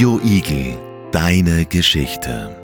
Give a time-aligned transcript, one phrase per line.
[0.00, 0.78] Radio Igel,
[1.12, 2.56] deine Geschichte.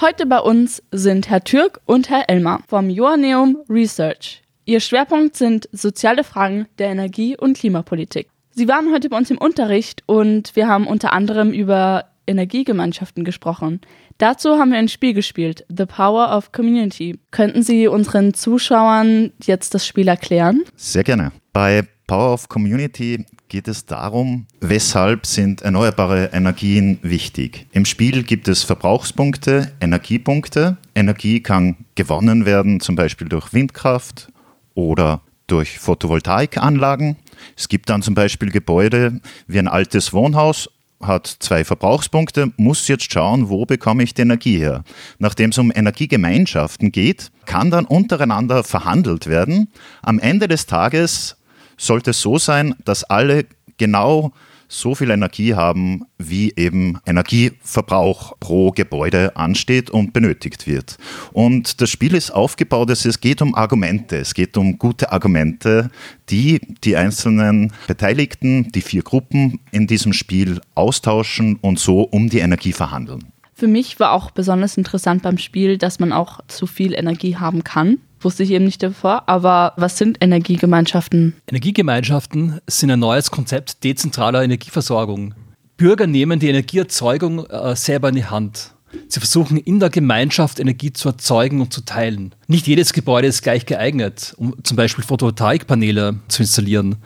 [0.00, 4.40] Heute bei uns sind Herr Türk und Herr Elmar vom Joanneum Research.
[4.64, 8.30] Ihr Schwerpunkt sind soziale Fragen der Energie- und Klimapolitik.
[8.52, 13.82] Sie waren heute bei uns im Unterricht und wir haben unter anderem über Energiegemeinschaften gesprochen.
[14.16, 17.18] Dazu haben wir ein Spiel gespielt, The Power of Community.
[17.30, 20.64] Könnten Sie unseren Zuschauern jetzt das Spiel erklären?
[20.76, 21.30] Sehr gerne.
[21.52, 27.66] Bei Power of Community geht es darum, weshalb sind erneuerbare Energien wichtig.
[27.72, 30.78] Im Spiel gibt es Verbrauchspunkte, Energiepunkte.
[30.94, 34.32] Energie kann gewonnen werden, zum Beispiel durch Windkraft
[34.74, 37.16] oder durch Photovoltaikanlagen.
[37.56, 43.12] Es gibt dann zum Beispiel Gebäude wie ein altes Wohnhaus hat zwei Verbrauchspunkte, muss jetzt
[43.12, 44.82] schauen, wo bekomme ich die Energie her.
[45.18, 49.68] Nachdem es um Energiegemeinschaften geht, kann dann untereinander verhandelt werden.
[50.02, 51.36] Am Ende des Tages
[51.78, 53.46] sollte es so sein, dass alle
[53.78, 54.32] genau
[54.68, 60.98] so viel Energie haben, wie eben Energieverbrauch pro Gebäude ansteht und benötigt wird.
[61.32, 65.90] Und das Spiel ist aufgebaut, es geht um Argumente, es geht um gute Argumente,
[66.28, 72.40] die die einzelnen Beteiligten, die vier Gruppen in diesem Spiel austauschen und so um die
[72.40, 73.32] Energie verhandeln.
[73.54, 77.64] Für mich war auch besonders interessant beim Spiel, dass man auch zu viel Energie haben
[77.64, 77.98] kann.
[78.20, 79.28] Wusste ich eben nicht davor.
[79.28, 81.34] Aber was sind Energiegemeinschaften?
[81.46, 85.34] Energiegemeinschaften sind ein neues Konzept dezentraler Energieversorgung.
[85.76, 88.72] Bürger nehmen die Energieerzeugung äh, selber in die Hand.
[89.06, 92.34] Sie versuchen in der Gemeinschaft Energie zu erzeugen und zu teilen.
[92.46, 96.96] Nicht jedes Gebäude ist gleich geeignet, um zum Beispiel Photovoltaikpaneele zu installieren.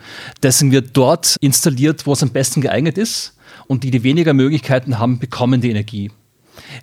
[0.41, 4.97] Deswegen wird dort installiert, wo es am besten geeignet ist und die, die weniger Möglichkeiten
[4.97, 6.11] haben, bekommen die Energie.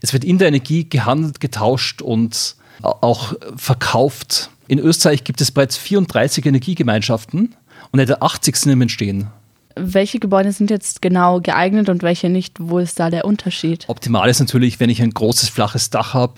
[0.01, 4.51] Es wird in der Energie gehandelt, getauscht und auch verkauft.
[4.69, 7.55] In Österreich gibt es bereits 34 Energiegemeinschaften
[7.91, 9.29] und etwa 80 sind im Entstehen.
[9.77, 12.57] Welche Gebäude sind jetzt genau geeignet und welche nicht?
[12.59, 13.85] Wo ist da der Unterschied?
[13.89, 16.35] Optimal ist natürlich, wenn ich ein großes flaches Dach habe.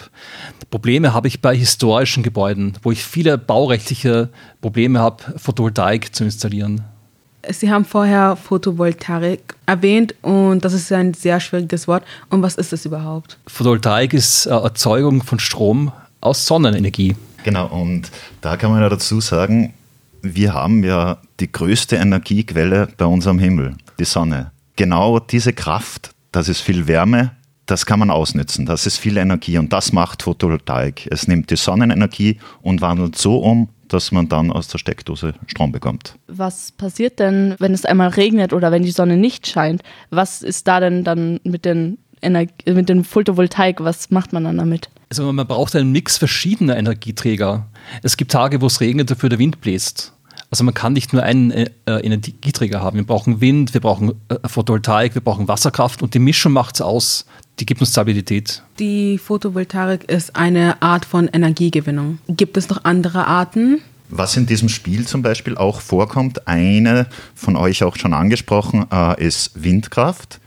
[0.70, 4.28] Probleme habe ich bei historischen Gebäuden, wo ich viele baurechtliche
[4.60, 6.82] Probleme habe, Photovoltaik zu installieren.
[7.48, 12.04] Sie haben vorher Photovoltaik erwähnt und das ist ein sehr schwieriges Wort.
[12.30, 13.38] Und was ist das überhaupt?
[13.48, 15.90] Photovoltaik ist äh, Erzeugung von Strom
[16.22, 17.14] aus Sonnenenergie.
[17.44, 18.10] Genau, und
[18.40, 19.74] da kann man ja dazu sagen,
[20.22, 24.52] wir haben ja die größte Energiequelle bei uns am Himmel, die Sonne.
[24.76, 27.32] Genau diese Kraft, das ist viel Wärme,
[27.66, 31.08] das kann man ausnützen, das ist viel Energie und das macht Photovoltaik.
[31.10, 35.72] Es nimmt die Sonnenenergie und wandelt so um, dass man dann aus der Steckdose Strom
[35.72, 36.16] bekommt.
[36.28, 39.82] Was passiert denn, wenn es einmal regnet oder wenn die Sonne nicht scheint?
[40.10, 44.58] Was ist da denn dann mit den Energie, mit dem Photovoltaik, was macht man dann
[44.58, 44.88] damit?
[45.10, 47.66] Also man braucht einen Mix verschiedener Energieträger.
[48.02, 50.12] Es gibt Tage, wo es regnet, dafür der Wind bläst.
[50.50, 52.98] Also man kann nicht nur einen äh, Energieträger haben.
[52.98, 56.82] Wir brauchen Wind, wir brauchen äh, Photovoltaik, wir brauchen Wasserkraft und die Mischung macht es
[56.82, 57.24] aus.
[57.58, 58.62] Die gibt uns Stabilität.
[58.78, 62.18] Die Photovoltaik ist eine Art von Energiegewinnung.
[62.28, 63.80] Gibt es noch andere Arten?
[64.10, 69.24] Was in diesem Spiel zum Beispiel auch vorkommt, eine von euch auch schon angesprochen, äh,
[69.24, 70.38] ist Windkraft.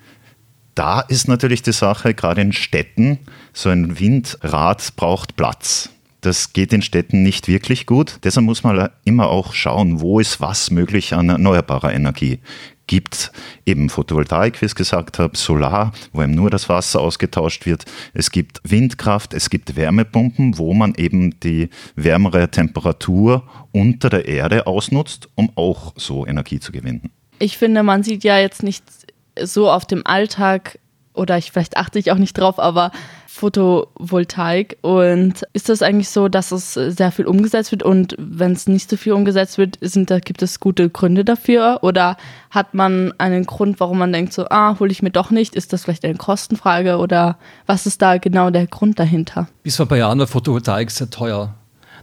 [0.75, 3.19] Da ist natürlich die Sache, gerade in Städten,
[3.53, 5.89] so ein Windrad braucht Platz.
[6.19, 8.19] Das geht in Städten nicht wirklich gut.
[8.23, 12.39] Deshalb muss man immer auch schauen, wo ist was möglich an erneuerbarer Energie.
[12.87, 13.31] Gibt
[13.65, 17.85] eben Photovoltaik, wie ich es gesagt habe, Solar, wo eben nur das Wasser ausgetauscht wird.
[18.13, 24.67] Es gibt Windkraft, es gibt Wärmepumpen, wo man eben die wärmere Temperatur unter der Erde
[24.67, 27.11] ausnutzt, um auch so Energie zu gewinnen.
[27.39, 28.83] Ich finde, man sieht ja jetzt nicht
[29.43, 30.79] so auf dem Alltag
[31.13, 32.91] oder ich vielleicht achte ich auch nicht drauf, aber
[33.27, 38.67] Photovoltaik und ist das eigentlich so, dass es sehr viel umgesetzt wird und wenn es
[38.67, 42.15] nicht so viel umgesetzt wird, sind da gibt es gute Gründe dafür oder
[42.49, 45.73] hat man einen Grund, warum man denkt so, ah, hole ich mir doch nicht, ist
[45.73, 49.47] das vielleicht eine Kostenfrage oder was ist da genau der Grund dahinter?
[49.63, 51.55] Bis vor ein paar Jahren war Photovoltaik sehr teuer.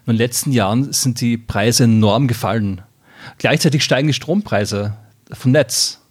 [0.05, 2.83] In den letzten Jahren sind die Preise enorm gefallen.
[3.39, 4.95] Gleichzeitig steigen die Strompreise
[5.31, 6.02] vom Netz.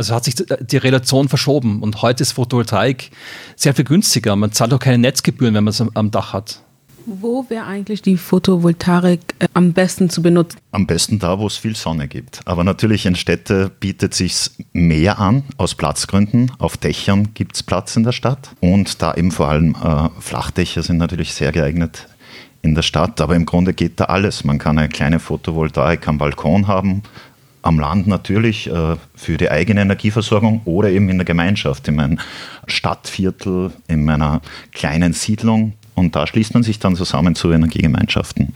[0.00, 3.10] Also hat sich die Relation verschoben und heute ist Photovoltaik
[3.54, 4.34] sehr viel günstiger.
[4.34, 6.62] Man zahlt auch keine Netzgebühren, wenn man es am Dach hat.
[7.04, 10.58] Wo wäre eigentlich die Photovoltaik äh, am besten zu benutzen?
[10.70, 12.40] Am besten da, wo es viel Sonne gibt.
[12.46, 16.50] Aber natürlich in Städte bietet sich mehr an, aus Platzgründen.
[16.58, 18.52] Auf Dächern gibt es Platz in der Stadt.
[18.60, 22.08] Und da eben vor allem äh, Flachdächer sind natürlich sehr geeignet
[22.62, 23.20] in der Stadt.
[23.20, 24.44] Aber im Grunde geht da alles.
[24.44, 27.02] Man kann eine kleine Photovoltaik am Balkon haben,
[27.62, 32.18] am Land natürlich äh, für die eigene Energieversorgung oder eben in der Gemeinschaft, in meinem
[32.66, 34.40] Stadtviertel, in meiner
[34.72, 35.74] kleinen Siedlung.
[35.94, 38.54] Und da schließt man sich dann zusammen zu Energiegemeinschaften.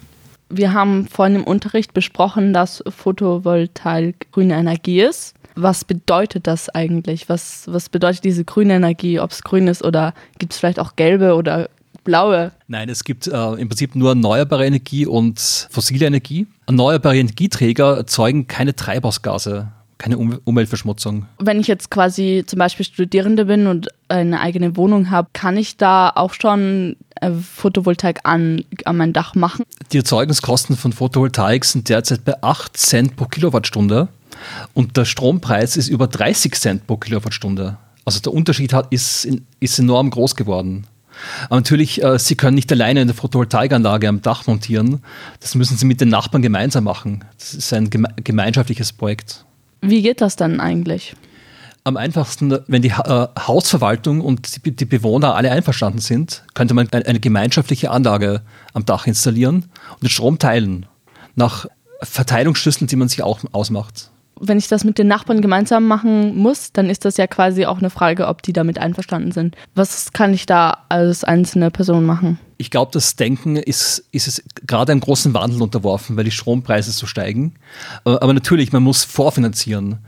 [0.48, 5.34] Wir haben vorhin im Unterricht besprochen, dass Photovoltaik grüne Energie ist.
[5.56, 7.28] Was bedeutet das eigentlich?
[7.28, 9.20] Was, was bedeutet diese grüne Energie?
[9.20, 11.68] Ob es grün ist oder gibt es vielleicht auch gelbe oder
[12.04, 12.52] blaue?
[12.68, 15.40] Nein, es gibt äh, im Prinzip nur erneuerbare Energie und
[15.70, 16.46] fossile Energie.
[16.66, 19.68] Erneuerbare Energieträger erzeugen keine Treibhausgase
[19.98, 21.26] keine um Umweltverschmutzung.
[21.38, 25.78] Wenn ich jetzt quasi zum Beispiel Studierende bin und eine eigene Wohnung habe, kann ich
[25.78, 29.64] da auch schon äh, Photovoltaik an, an mein Dach machen?
[29.92, 34.08] Die Erzeugungskosten von Photovoltaik sind derzeit bei 8 Cent pro Kilowattstunde
[34.74, 37.78] und der Strompreis ist über 30 Cent pro Kilowattstunde.
[38.04, 39.26] Also der Unterschied hat, ist,
[39.60, 40.86] ist enorm groß geworden.
[41.46, 45.02] Aber natürlich, äh, Sie können nicht alleine eine Photovoltaikanlage am Dach montieren.
[45.40, 47.24] Das müssen Sie mit den Nachbarn gemeinsam machen.
[47.38, 49.44] Das ist ein gemeinschaftliches Projekt.
[49.80, 51.14] Wie geht das dann eigentlich?
[51.86, 56.88] Am einfachsten, wenn die äh, Hausverwaltung und die, die, Bewohner alle einverstanden sind, könnte man
[56.90, 58.40] eine, eine gemeinschaftliche Anlage
[58.72, 60.86] am Dach installieren und den Strom teilen.
[61.34, 61.66] Nach
[62.00, 64.10] Verteilungsschlüsseln, die man sich auch ausmacht
[64.48, 67.78] wenn ich das mit den Nachbarn gemeinsam machen muss, dann ist das ja quasi auch
[67.78, 69.56] eine Frage, ob die damit einverstanden sind.
[69.74, 72.38] Was kann ich da als einzelne Person machen?
[72.56, 76.92] Ich glaube, das Denken ist, ist es gerade einem großen Wandel unterworfen, weil die Strompreise
[76.92, 77.54] so steigen.
[78.04, 79.98] Aber natürlich, man muss vorfinanzieren.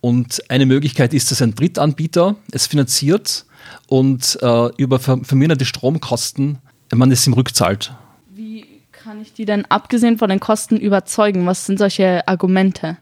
[0.00, 3.44] Und eine Möglichkeit ist, dass ein Drittanbieter es finanziert
[3.88, 6.58] und äh, über verminderte Stromkosten
[6.94, 7.92] man es ihm rückzahlt.
[8.32, 11.46] Wie kann ich die denn abgesehen von den Kosten überzeugen?
[11.46, 12.98] Was sind solche Argumente?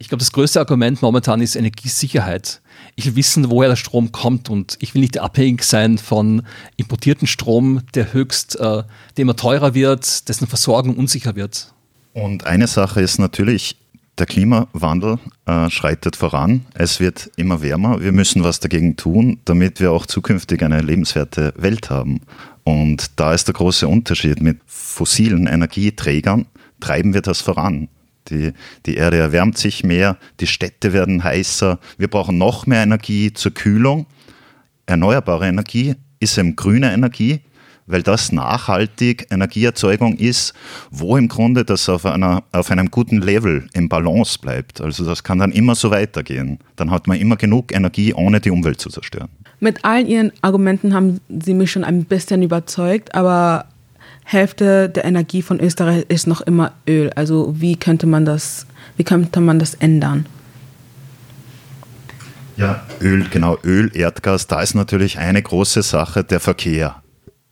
[0.00, 2.60] Ich glaube, das größte Argument momentan ist Energiesicherheit.
[2.94, 6.42] Ich will wissen, woher der Strom kommt und ich will nicht abhängig sein von
[6.76, 8.84] importierten Strom, der höchst, äh,
[9.16, 11.74] der immer teurer wird, dessen Versorgung unsicher wird.
[12.12, 13.76] Und eine Sache ist natürlich,
[14.18, 16.64] der Klimawandel äh, schreitet voran.
[16.74, 18.00] Es wird immer wärmer.
[18.00, 22.20] Wir müssen was dagegen tun, damit wir auch zukünftig eine lebenswerte Welt haben.
[22.64, 24.42] Und da ist der große Unterschied.
[24.42, 26.46] Mit fossilen Energieträgern
[26.80, 27.88] treiben wir das voran.
[28.30, 28.52] Die,
[28.86, 33.52] die Erde erwärmt sich mehr, die Städte werden heißer, wir brauchen noch mehr Energie zur
[33.52, 34.06] Kühlung.
[34.86, 37.40] Erneuerbare Energie ist eben grüne Energie,
[37.86, 40.52] weil das nachhaltig Energieerzeugung ist,
[40.90, 44.80] wo im Grunde das auf, einer, auf einem guten Level im Balance bleibt.
[44.80, 46.58] Also das kann dann immer so weitergehen.
[46.76, 49.28] Dann hat man immer genug Energie, ohne die Umwelt zu zerstören.
[49.60, 53.66] Mit allen Ihren Argumenten haben Sie mich schon ein bisschen überzeugt, aber
[54.30, 57.10] Hälfte der Energie von Österreich ist noch immer Öl.
[57.14, 58.66] Also wie könnte man das,
[58.98, 60.26] wie könnte man das ändern?
[62.58, 67.02] Ja, Öl, genau, Öl, Erdgas, da ist natürlich eine große Sache der Verkehr.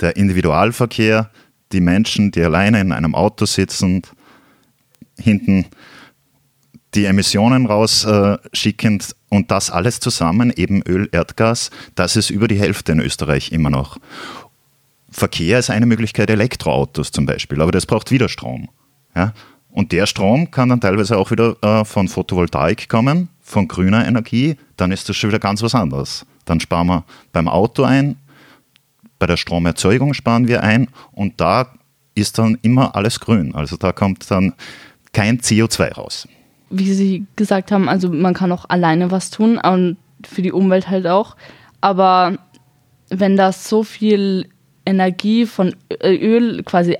[0.01, 1.31] Der Individualverkehr,
[1.73, 4.03] die Menschen, die alleine in einem Auto sitzen,
[5.19, 5.65] hinten
[6.95, 12.93] die Emissionen rausschicken und das alles zusammen, eben Öl, Erdgas, das ist über die Hälfte
[12.93, 13.97] in Österreich immer noch.
[15.17, 18.69] Verkehr ist eine Möglichkeit, Elektroautos zum Beispiel, aber das braucht wieder Strom.
[19.15, 19.33] Ja?
[19.71, 24.57] Und der Strom kann dann teilweise auch wieder äh, von Photovoltaik kommen, von grüner Energie,
[24.77, 26.27] dann ist das schon wieder ganz was anderes.
[26.45, 28.17] Dann sparen wir beim Auto ein,
[29.19, 31.73] bei der Stromerzeugung sparen wir ein und da
[32.15, 33.55] ist dann immer alles grün.
[33.55, 34.53] Also da kommt dann
[35.15, 36.29] kein CO2 raus.
[36.69, 39.97] Wie Sie gesagt haben, also man kann auch alleine was tun und
[40.27, 41.37] für die Umwelt halt auch.
[41.81, 42.37] Aber
[43.09, 44.51] wenn das so viel
[44.87, 46.97] Energie von Öl quasi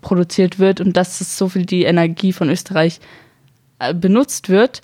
[0.00, 3.00] produziert wird und dass es so viel die Energie von Österreich
[3.78, 4.82] äh, benutzt wird,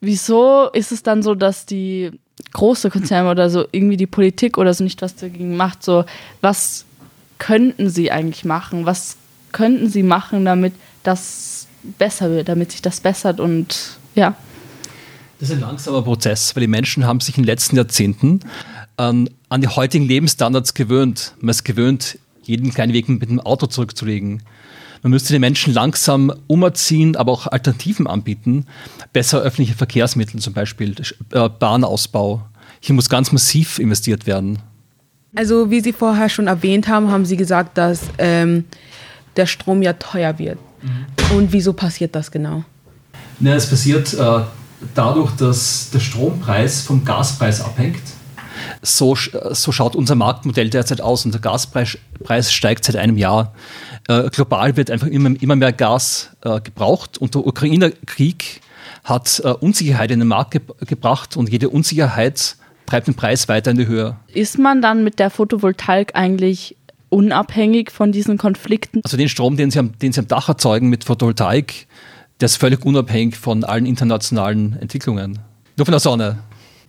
[0.00, 2.12] wieso ist es dann so, dass die
[2.52, 5.82] große Konzerne oder so irgendwie die Politik oder so nicht was dagegen macht?
[5.82, 6.04] So,
[6.40, 6.84] was
[7.38, 8.86] könnten sie eigentlich machen?
[8.86, 9.16] Was
[9.52, 11.66] könnten sie machen, damit das
[11.98, 14.34] besser wird, damit sich das bessert und ja.
[15.40, 18.40] Das ist ein langsamer Prozess, weil die Menschen haben sich in den letzten Jahrzehnten
[18.96, 21.34] an, an die heutigen Lebensstandards gewöhnt.
[21.40, 24.42] Man ist gewöhnt, jeden kleinen Weg mit dem Auto zurückzulegen.
[25.02, 28.66] Man müsste den Menschen langsam umerziehen, aber auch Alternativen anbieten.
[29.12, 30.94] Besser öffentliche Verkehrsmittel zum Beispiel,
[31.32, 32.42] äh, Bahnausbau.
[32.80, 34.60] Hier muss ganz massiv investiert werden.
[35.34, 38.64] Also wie Sie vorher schon erwähnt haben, haben Sie gesagt, dass ähm,
[39.36, 40.58] der Strom ja teuer wird.
[40.82, 41.36] Mhm.
[41.36, 42.64] Und wieso passiert das genau?
[43.40, 44.40] Na, es passiert äh,
[44.94, 48.02] dadurch, dass der Strompreis vom Gaspreis abhängt.
[48.82, 53.54] So, so schaut unser Marktmodell derzeit aus und der Gaspreis Preis steigt seit einem Jahr.
[54.08, 58.60] Äh, global wird einfach immer, immer mehr Gas äh, gebraucht und der Ukraine-Krieg
[59.04, 62.56] hat äh, Unsicherheit in den Markt ge gebracht und jede Unsicherheit
[62.86, 64.16] treibt den Preis weiter in die Höhe.
[64.32, 66.76] Ist man dann mit der Photovoltaik eigentlich
[67.08, 69.00] unabhängig von diesen Konflikten?
[69.04, 71.86] Also den Strom, den sie am, den sie am Dach erzeugen mit Photovoltaik,
[72.40, 75.38] der ist völlig unabhängig von allen internationalen Entwicklungen.
[75.76, 76.38] Nur von der Sonne.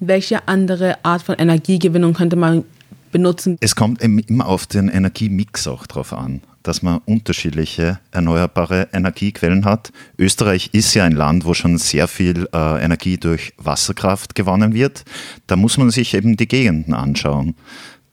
[0.07, 2.63] Welche andere Art von Energiegewinnung könnte man
[3.11, 3.57] benutzen?
[3.61, 6.41] Es kommt immer auf den Energiemix auch drauf an.
[6.65, 9.91] dass man unterschiedliche erneuerbare Energiequellen hat.
[10.17, 15.03] Österreich ist ja ein Land, wo schon sehr viel äh, Energie durch Wasserkraft gewonnen wird.
[15.45, 17.55] Da muss man sich eben die Gegenden anschauen.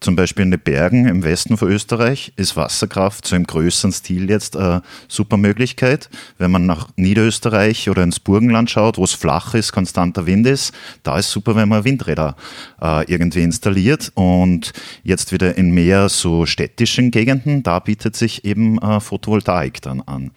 [0.03, 4.29] Zum Beispiel in den Bergen im Westen von Österreich ist Wasserkraft so im größeren Stil
[4.29, 6.11] jetzt eine super Möglichkeit.
[6.39, 10.75] Wenn man nach Niederösterreich oder ins Burgenland schaut, wo es flach ist, konstanter Wind ist,
[11.05, 12.35] da ist super, wenn man Windräder
[12.83, 14.11] äh, irgendwie installiert.
[14.15, 14.73] Und
[15.05, 20.33] jetzt wieder in mehr so städtischen Gegenden, da bietet sich eben äh, Photovoltaik dann an.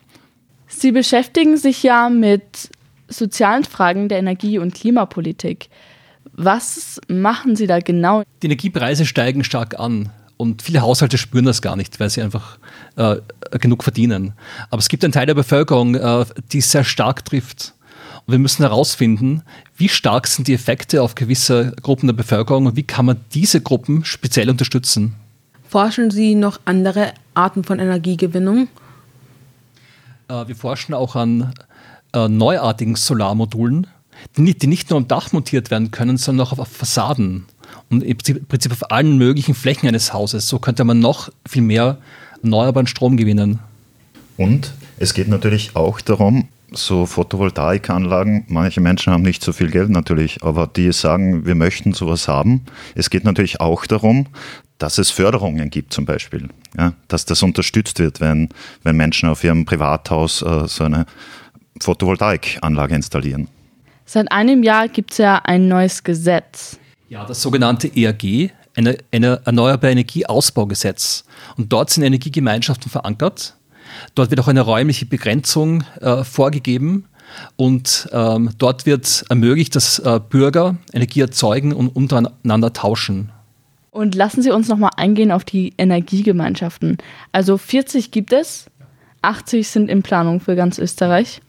[0.67, 2.69] Sie beschäftigen sich ja mit
[3.07, 5.69] sozialen Fragen der Energie- und Klimapolitik.
[6.38, 8.24] Was machen Sie da genau?
[8.42, 10.10] Die Energiepreise steigen stark an.
[10.38, 12.58] Und viele Haushalte spüren das gar nicht, weil sie einfach
[12.98, 13.18] äh,
[13.58, 14.34] genug verdienen.
[14.70, 17.74] Aber es gibt einen Teil der Bevölkerung, äh, die es sehr stark trifft.
[18.25, 19.44] Und wir müssen herausfinden,
[19.77, 23.62] wie stark sind die Effekte auf gewisse Gruppen der Bevölkerung und wie kann man diese
[23.62, 25.15] Gruppen speziell unterstützen.
[25.70, 28.68] Forschen Sie noch andere Arten von Energiegewinnung?
[30.27, 31.54] Äh, wir forschen auch an
[32.13, 33.88] äh, neuartigen Solarmodulen,
[34.38, 37.46] die nicht, nur am Dach montiert werden können, sondern auch auf Fassaden
[37.89, 40.48] und im Prinzip auf allen möglichen Flächen eines Hauses.
[40.48, 41.98] So könnte man noch viel mehr
[42.41, 43.60] erneuerbaren Strom gewinnen.
[44.38, 49.89] Und es geht natürlich auch darum, so Photovoltaikanlagen, manche Menschen haben nicht so viel Geld
[49.89, 52.65] natürlich, aber die sagen, wir möchten sowas haben.
[52.96, 54.27] Es geht natürlich auch darum,
[54.77, 58.50] dass es Förderungen gibt zum Beispiel, ja, dass das unterstützt wird, wenn,
[58.84, 61.05] wenn Menschen auf ihrem Privathaus äh, so eine
[61.79, 63.48] Photovoltaikanlage installieren.
[64.05, 66.79] Seit einem Jahr gibt es ja ein neues Gesetz.
[67.09, 71.25] Ja, das sogenannte ERG, eine, eine Erneuerbare Energieausbaugesetz.
[71.57, 73.55] Und dort sind Energiegemeinschaften verankert.
[74.13, 77.05] Dort wird auch eine räumliche Begrenzung äh, vorgegeben.
[77.55, 83.31] Und ähm, dort wird ermöglicht, dass äh, Bürger Energie erzeugen und untereinander tauschen.
[83.89, 86.97] Und lassen Sie uns nochmal eingehen auf die Energiegemeinschaften.
[87.31, 88.65] Also 40 gibt es,
[89.21, 91.41] 80 sind in Planung für ganz Österreich.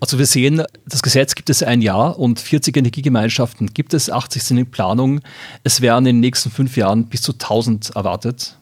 [0.00, 4.42] Also wir sehen, das Gesetz gibt es ein Jahr und 40 Energiegemeinschaften gibt es, 80
[4.42, 5.20] sind in Planung.
[5.64, 8.56] Es werden in den nächsten fünf Jahren bis zu 1000 erwartet.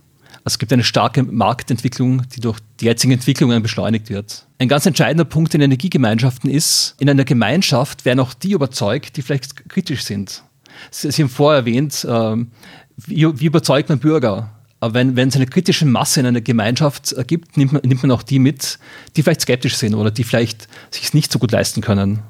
[0.47, 4.47] Also es gibt eine starke Marktentwicklung, die durch die jetzigen Entwicklungen beschleunigt wird.
[4.59, 9.23] Ein ganz entscheidender Punkt in Energiegemeinschaften ist, in einer Gemeinschaft werden auch die überzeugt, die
[9.23, 10.43] vielleicht kritisch sind.
[10.91, 12.53] Sie, haben vorher erwähnt, ähm,
[12.97, 14.56] wie, wie überzeugt man Bürger?
[14.81, 18.11] Aber wenn, wenn es eine kritische Masse in einer Gemeinschaft gibt, nimmt man, nimmt man
[18.11, 18.79] auch die mit,
[19.17, 22.21] die vielleicht skeptisch sind oder die vielleicht sich nicht so gut leisten können.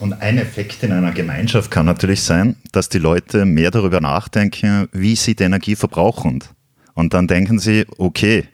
[0.00, 4.88] Und ein Effekt in einer Gemeinschaft kann natürlich sein, dass die Leute mehr darüber nachdenken,
[4.92, 6.42] wie sie die Energie verbrauchen.
[6.94, 8.48] Und dann denken sie, okay,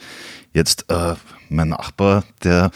[0.52, 1.14] jetzt äh,
[1.48, 2.70] mein Nachbar, der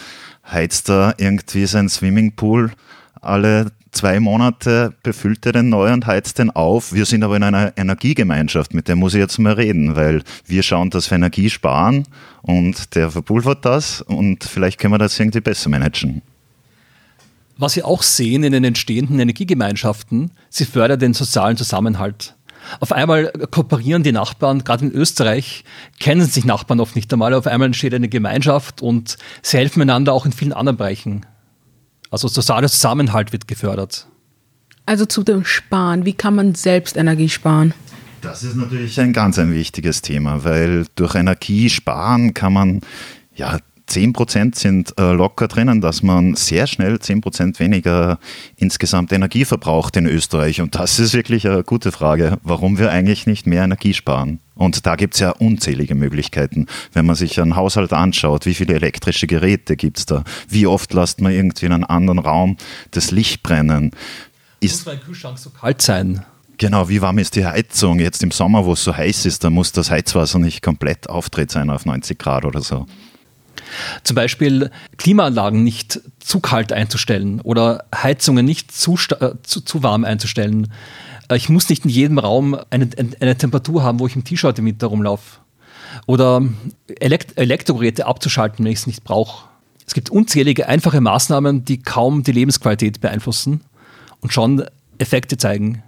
[0.51, 2.73] heizt da irgendwie sein Swimmingpool
[3.21, 6.93] alle zwei Monate befüllt er den neu und heizt den auf.
[6.93, 10.63] Wir sind aber in einer Energiegemeinschaft, mit der muss ich jetzt mal reden, weil wir
[10.63, 12.05] schauen, dass wir Energie sparen
[12.43, 16.23] und der verpulvert das und vielleicht können wir das irgendwie besser managen.
[17.57, 22.35] Was wir auch sehen in den entstehenden Energiegemeinschaften, sie fördern den sozialen Zusammenhalt.
[22.81, 25.65] Auf einmal kooperieren die Nachbarn, gerade in Österreich
[26.01, 30.13] kennen sich Nachbarn oft nicht einmal, auf einmal entsteht eine Gemeinschaft und sie helfen einander
[30.13, 31.27] auch in vielen anderen Bereichen.
[32.15, 34.07] Also sozialer Zusammenhalt wird gefördert.
[34.87, 37.75] Also zu dem Sparen, wie kann man selbst Energie sparen?
[38.21, 42.81] Das ist natürlich ein ganz ein wichtiges Thema, weil durch Energie sparen kann man
[43.35, 48.21] ja 10% sind äh, locker drinnen, dass man sehr schnell 10% weniger
[48.55, 50.61] insgesamt Energie verbraucht in Österreich.
[50.61, 54.39] Und das ist wirklich eine gute Frage, warum wir eigentlich nicht mehr Energie sparen.
[54.55, 56.67] Und da gibt es ja unzählige Möglichkeiten.
[56.93, 60.25] Wenn man sich einen Haushalt anschaut, wie viele elektrische Geräte gibt es da?
[60.49, 62.57] Wie oft lässt man irgendwie in einem anderen Raum
[62.93, 63.91] das Licht brennen?
[64.61, 66.25] Ist muss mein Kühlschrank so kalt sein?
[66.57, 67.99] Genau, wie warm ist die Heizung?
[67.99, 71.51] Jetzt im Sommer, wo es so heiß ist, da muss das Heizwasser nicht komplett aufdreht
[71.51, 72.87] sein auf 90 Grad oder so.
[74.05, 80.05] Zum Beispiel Klimaanlagen nicht zu kalt einzustellen oder Heizungen nicht zu, äh, zu, zu warm
[80.05, 80.73] einzustellen.
[81.29, 82.89] Äh, ich muss nicht in jedem Raum eine,
[83.21, 85.39] eine Temperatur haben, wo ich im T-Shirt im Winter rumlaufe.
[86.07, 86.43] Oder
[87.01, 89.49] Elekt Elektrogeräte abzuschalten, wenn ich es nicht brauche.
[89.87, 93.61] Es gibt unzählige einfache Maßnahmen, die kaum die Lebensqualität beeinflussen
[94.21, 94.65] und schon
[94.99, 95.83] Effekte zeigen.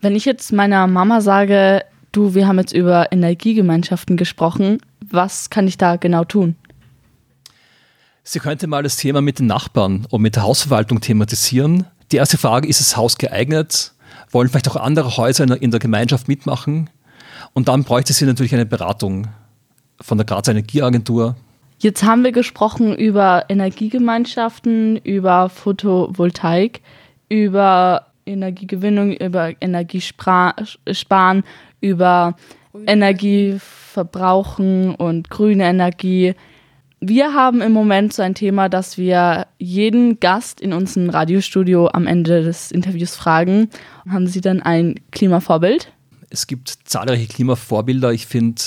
[0.00, 5.68] Wenn ich jetzt meiner Mama sage, du, wir haben jetzt über Energiegemeinschaften gesprochen, was kann
[5.68, 6.56] ich da genau tun?
[8.22, 11.84] Sie könnte mal das Thema mit den Nachbarn und mit der Hausverwaltung thematisieren.
[12.10, 13.93] Die erste Frage, ist das Haus geeignet?
[14.34, 16.90] Wollen vielleicht auch andere Häuser in der Gemeinschaft mitmachen?
[17.52, 19.28] Und dann bräuchte sie natürlich eine Beratung
[20.00, 21.36] von der Grazer Energieagentur.
[21.78, 26.80] Jetzt haben wir gesprochen über Energiegemeinschaften, über Photovoltaik,
[27.28, 31.44] über Energiegewinnung, über Energiesparen,
[31.80, 32.34] über
[32.86, 36.34] Energieverbrauchen und grüne Energie
[37.06, 42.06] Wir haben im Moment so ein Thema, dass wir jeden Gast in unserem Radiostudio am
[42.06, 43.68] Ende des Interviews fragen.
[44.08, 45.92] Haben Sie denn ein Klimavorbild?
[46.30, 48.10] Es gibt zahlreiche Klimavorbilder.
[48.14, 48.62] Ich finde,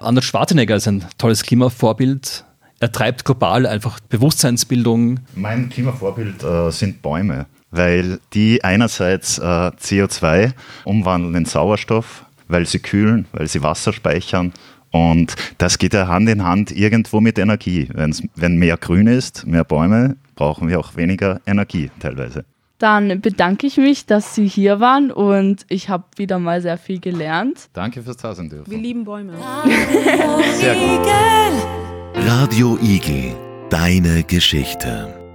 [0.00, 2.44] Arnold Schwarzenegger ist ein tolles Klimavorbild.
[2.80, 5.20] Er treibt global einfach Bewusstseinsbildung.
[5.36, 10.50] Mein Klimavorbild äh, sind Bäume, weil die einerseits äh, CO2
[10.82, 14.52] umwandeln in Sauerstoff, weil sie kühlen, weil sie Wasser speichern
[14.90, 17.88] und das geht ja Hand in Hand irgendwo mit Energie.
[17.92, 22.44] Wenn's, wenn mehr Grün ist, mehr Bäume, brauchen wir auch weniger Energie teilweise.
[22.78, 27.00] Dann bedanke ich mich, dass Sie hier waren und ich habe wieder mal sehr viel
[27.00, 27.68] gelernt.
[27.72, 28.70] Danke fürs Dasein dürfen.
[28.70, 29.32] Wir lieben Bäume.
[30.54, 31.08] Sehr gut.
[32.14, 33.34] Radio Igel,
[33.68, 35.27] deine Geschichte.